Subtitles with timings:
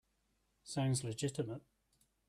[0.63, 1.61] Sounds legitimate.